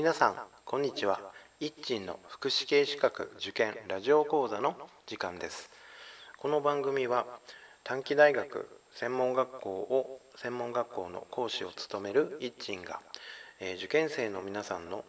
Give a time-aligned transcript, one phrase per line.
[0.00, 1.20] 皆さんこんにちは。
[1.60, 5.68] 一鎮の福祉系資格受験ラジオ講座の時間です。
[6.38, 7.26] この番組は
[7.84, 13.02] 短期大学専門学校を専門学校の講師を務める一鎮が、
[13.60, 15.04] えー、受験生の皆さんの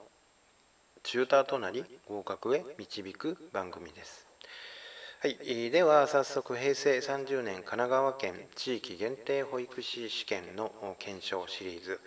[1.03, 4.30] チューターとなり合格へ導く番組です。
[5.23, 11.99] はい、では早速平成30年神奈川県地域限定保育士試験の検証シリーズ。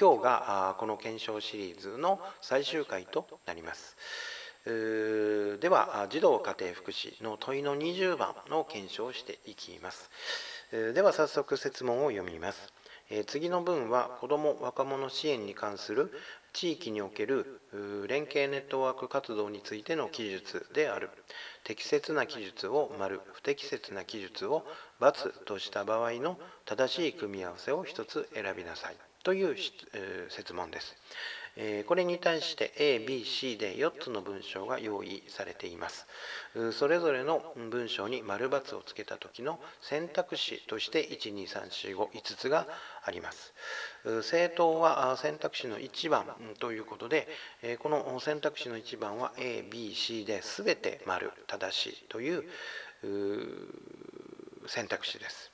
[0.00, 3.94] 今日がこの検証シリーズの最終回となります。
[4.64, 10.10] では児童家庭福祉の問いの20番の検証をしていきます。
[10.70, 12.72] では早速設問を読みます。
[13.26, 16.12] 次の文は子ども若者支援に関する
[16.52, 17.60] 地域における
[18.06, 21.10] 連携ネットワーク活動についての記述である。
[21.64, 24.64] 適切な記述を丸不適切な記述を
[25.00, 29.09] ×とした場合の正しい組み合わせを1つ選びなさい。
[29.22, 29.56] という
[30.28, 30.96] 設問です。
[31.86, 36.06] これに対して A、B、C で4つの文章が用意されています。
[36.72, 42.66] それぞれの文章に丸×をつけた時の選択肢として12345つが
[43.04, 43.52] あります。
[44.04, 46.24] 政党は選択肢の1番
[46.60, 47.28] ということで
[47.80, 52.44] この選択肢の1番は A、B、C で全て丸正しいという
[54.66, 55.49] 選択肢です。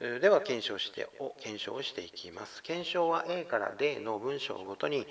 [0.00, 2.62] では検証してを検証をしていきます。
[2.62, 5.06] 検証は A から D の文章ごとに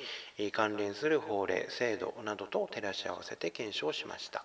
[0.51, 4.43] 関連する法令、制度などと照らし合わせて検証しました。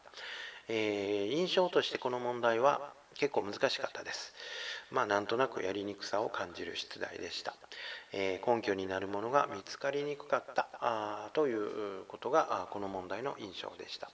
[0.68, 4.34] えー、印象としてこの問題は結構難しかったです。
[4.90, 7.54] まあなんとなくやりにくさを感じる出題でした。
[8.16, 14.08] え、根拠になるものが見つかりにくかったあということがこの問題の印象でした。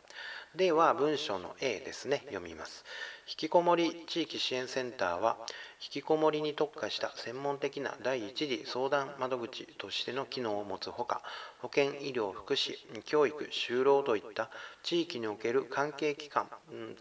[0.56, 2.84] では文章の A ですね読みます。
[3.28, 5.36] 引きこもり地域支援センターは
[5.82, 11.22] 引きこもりに特化した専門的な第一次相談窓口としての機能を持つほか
[11.60, 12.74] 保健医療福祉
[13.04, 14.50] 教育就労といった
[14.82, 16.48] 地域における関係機関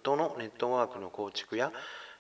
[0.04, 1.72] とのネットワークの構築や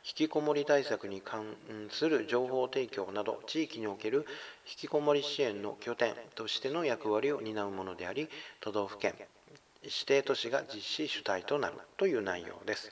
[0.06, 1.56] 引きこもり対策に関
[1.92, 4.26] する情報提供など地域における
[4.66, 8.30] 引きこもり支援の拠点としての役割を担うものであり
[8.62, 9.14] 都道府県
[9.84, 12.92] 指定都市が実施主体となるという内容です。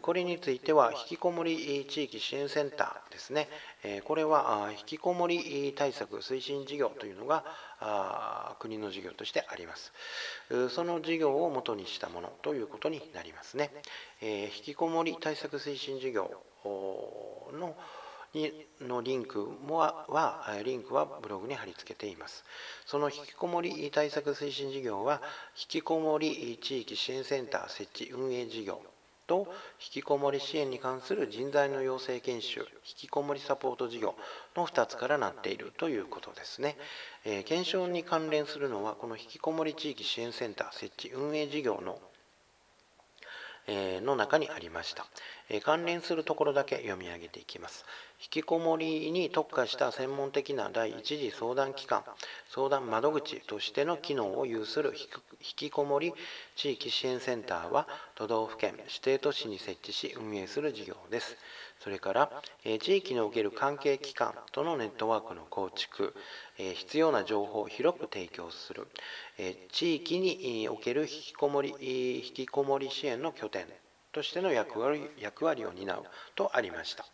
[0.00, 3.48] これについては、引きこもり地域支援センターですね。
[4.04, 9.92] これは、引きこもり対策推進事業というのが国の事業としてあります。
[10.70, 13.70] その事業をもとにしたものということになりますね。
[14.22, 16.30] 引きこもり対策推進事業
[17.52, 17.76] の
[18.80, 22.44] のリンクははリンクはブログに貼り付けています。
[22.86, 25.20] その引きこもり対策推進事業は
[25.56, 28.80] 引きこもり地域支援センター設置運営事業
[29.26, 29.46] と
[29.80, 34.14] 引きこもり支援に関する人材の養成研修引きこもりサポート事業
[34.56, 36.76] の2つからなっているということですね、
[37.24, 41.98] えー、検証に関連するのはこの引きこもり地域支援センター設置運営事業の
[43.66, 45.06] えの中にありました
[45.48, 45.60] え。
[45.60, 47.84] 関連するところだけ読み上げていきます。
[48.20, 52.04] 引きこもりに特化した専門的な第一次相談機関、
[52.48, 55.08] 相談窓口としての機能を有する引
[55.54, 56.14] きこもり
[56.56, 61.36] 地域支援センターは都道府県、指定都市に設置し運営する事業です。
[61.80, 62.42] それから、
[62.80, 66.14] 地域における関係機関とのネットワークの構築、
[66.56, 68.86] 必要な情報を広く提供する、
[69.70, 71.74] 地域における引きこもり
[72.26, 73.66] 引きこもり支援の拠点
[74.12, 76.04] としての役割役割を担う
[76.34, 77.04] とありました。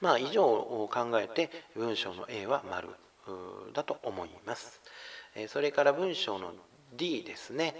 [0.00, 2.88] まあ、以上を考えて文章の A は丸
[3.72, 4.80] だと思います。
[5.48, 6.52] それから文章の
[6.92, 7.74] D ですね。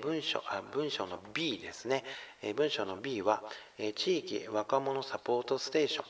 [0.00, 2.02] 文章あ文章の B ですね。
[2.56, 3.42] 文章の B は
[3.94, 6.04] 地域若者サポートステーション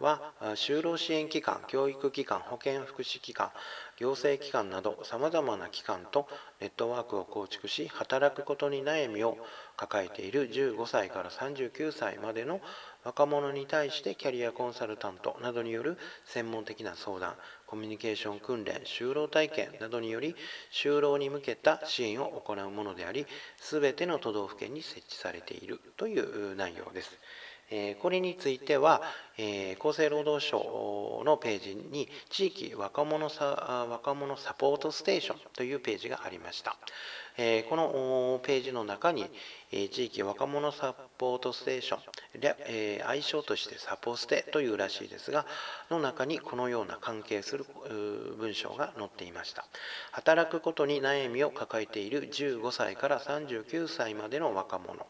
[0.00, 3.50] は就労支援機関、教育機関、保健福祉機関、
[3.98, 6.28] 行政機関などさまざまな機関と
[6.60, 9.36] ネットワークを構築し働くことに悩みを
[9.76, 12.60] 抱えている15歳から39歳までの
[13.04, 17.34] 若者に対してキャリアコンサルタントなどによる専門的な相談
[17.66, 20.36] コミュニケーション訓練就労体験などにより
[20.72, 23.26] 就労に向けた支援を行うものであり
[23.70, 27.18] 全ての都道府県に設置されているという内容です。
[28.00, 29.02] これについては、
[29.38, 36.76] え厚生労働省のページに地域若者サ若者サポートステーションというページがありました。
[37.40, 39.30] えこのページの中に
[39.70, 42.00] え地域若者サポートステーション
[42.66, 45.46] え愛称としてサポステというらしいですが
[45.88, 47.64] の中にこのような関係する
[48.38, 49.66] 文章が載っていました
[50.10, 55.06] 働くことに悩みを抱えている15歳から39歳までの若者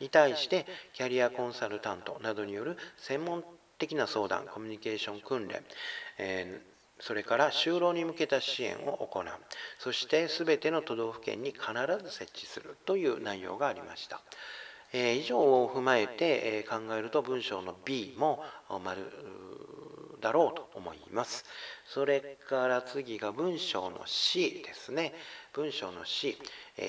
[0.00, 3.42] に対してキャリアコンサルタントなどによる専門
[3.82, 5.62] 的な相談コミュニケーション訓練、
[6.18, 9.24] えーそれから就労に向けた支援を行う
[9.80, 11.64] そして全ての都道府県に必
[12.00, 14.20] ず設置するという内容がありました。
[14.92, 18.44] え以上を踏まえて、え考えると文章の B も
[18.84, 19.10] 丸
[20.20, 21.44] だろうと思います。
[21.86, 25.12] それから次が文章の C ですね。
[25.54, 26.38] 文章の C、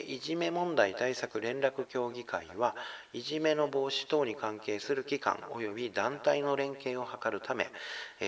[0.07, 2.75] いじめ問題対策連絡協議会は
[3.11, 7.67] いじめの防止等に関係する機関及び団体の連携を図るため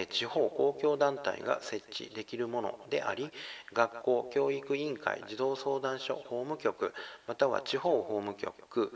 [0.09, 3.31] 地方公共団体が設置できるものであり
[3.71, 6.93] 学校教育委員会児童相談所法務局
[7.27, 8.91] または地方法務局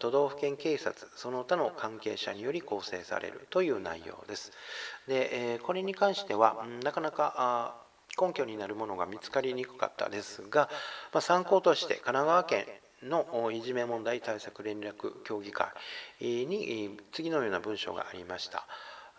[0.00, 4.50] 都道府県警察その他の関係者により構成されるという内容です。
[5.06, 7.76] でこれに関してはなかなか
[8.20, 10.68] 根拠になるものが見つかりにくかったですが、
[11.12, 12.66] まあ、参考として神奈川県
[13.02, 15.68] のいじめ問題対策連絡協議会
[16.20, 18.66] に次のような文章がありました。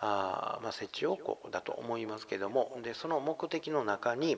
[0.03, 4.35] あまあ、設置要項だと思いますけどもでその目的の中に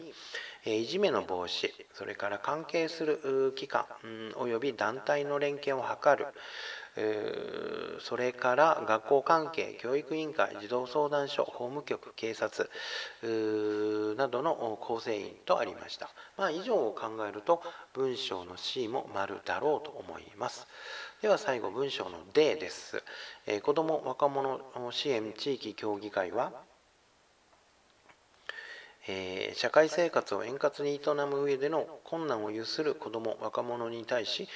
[0.65, 3.85] えいじめの防止それから関係する機関
[4.35, 6.25] および団体の連携を図る
[7.99, 12.69] それから学校関係教育委員会児童相談所法務局警察
[14.15, 17.63] などの構成員とありました、まあ、以上を考えると
[17.93, 20.67] 文章の C も丸だろうと思います。
[21.21, 23.01] では最後文章の D です、
[23.47, 24.59] えー、子ども若者
[24.91, 26.51] 支援地域協議会は
[29.05, 34.47] えー、社会生活を円滑に営む上での困難を有する子ども若者に対し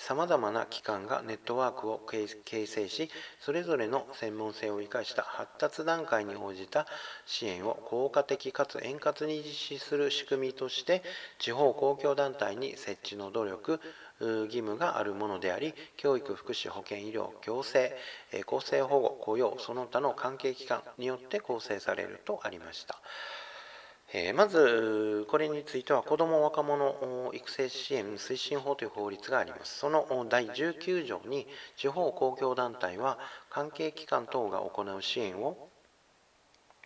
[0.00, 6.86] さまざまな機関がネットワークを形成しそれぞれの専門性を生かした発達段階に応じた
[7.26, 11.02] 支援を効果的かつ円滑に実施する仕組みとして
[11.38, 13.80] 地方公共団体に設置の努力
[14.20, 17.94] 義務があるものであり教育福祉保健医療行政
[18.46, 22.98] 厚生保護雇用その他の関係機関によって構成されるとありました。
[24.12, 29.78] えまずこれについては子ども若者育成支援推進法という法律があります。
[29.78, 31.46] その第19条に
[31.76, 33.18] 地方公共団体は
[33.50, 35.70] 関係機関等が行う支援を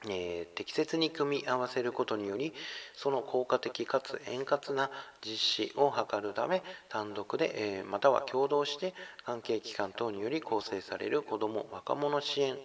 [0.06, 2.52] えー、適切に組み合わせることにより
[2.94, 4.90] その効果的かつ円滑な
[5.24, 8.94] 実施を図るため単独で、えー、または共同して
[9.24, 12.56] 関係機関等により構成される子ども若者支援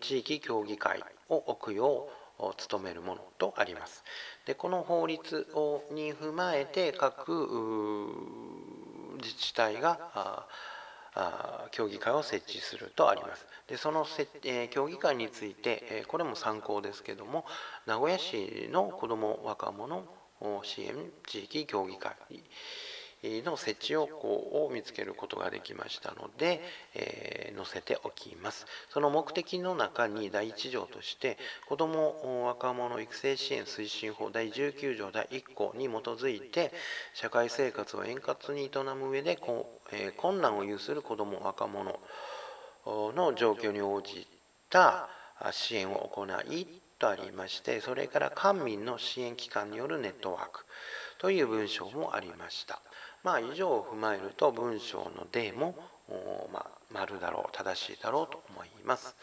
[0.00, 4.04] 地域協議会を置くよう務めるものとあります。
[4.46, 8.08] でこの法律をに踏まえて各
[9.22, 10.46] 自治体が
[11.70, 13.46] 協議会を設置するとあります。
[13.68, 17.44] でそのせ、え、協議会について、え、これも参考ですけども
[17.86, 20.04] 名古屋市の子ども若者
[20.62, 22.16] 支援地域協議会
[23.22, 26.60] の設置要項を見つけることができましたので、
[26.94, 28.66] えー、載せておきます。
[28.90, 31.38] その目的の中に第1条として
[31.68, 36.72] 子ども若者育成支援推進法第19条第1項に基づいて
[37.14, 42.00] 社会生活を円滑に営む上でこ、えー、困難を有する子ども若者
[42.86, 44.26] の状況に応じ
[44.68, 45.08] た
[45.52, 50.64] 支援を行いとありましてそれから官民の支援機関によるネットワーク
[51.18, 52.80] という文章もありました。
[53.22, 55.76] まあ以上を踏まえると文章の D も、
[56.52, 59.16] まあ、丸だろう正しいだろうと思います。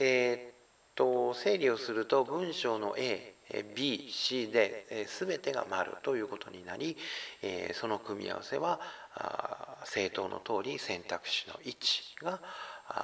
[0.00, 0.54] えー、っ
[0.94, 3.34] と整理をすると文章の A
[3.74, 6.96] B、C で全てが丸ということになり
[7.74, 8.80] その組み合わせは
[9.84, 12.40] 正答の通り選択肢の1が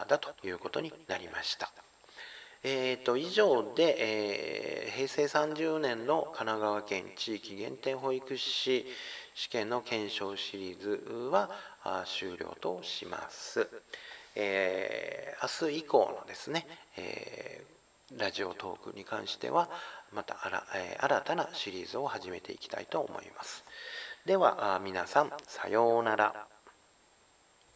[0.08, 1.70] だということになりました。
[2.62, 8.84] えーと、以上で、えー、平成30年の神奈川県地域限定保育士
[9.40, 11.48] 試験の検証シリーズは
[12.04, 13.66] 終了とします。
[14.36, 16.66] えー、明日以降のですね、
[16.98, 19.70] えー、ラジオトークに関しては
[20.12, 23.64] また新,、えー、新たなシリーズを始めていきたいと思います。
[24.26, 26.59] では皆さんさようなら。